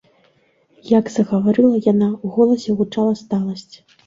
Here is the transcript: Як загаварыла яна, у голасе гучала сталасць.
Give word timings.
Як 0.99 1.05
загаварыла 1.15 1.83
яна, 1.91 2.09
у 2.27 2.33
голасе 2.39 2.69
гучала 2.81 3.13
сталасць. 3.23 3.75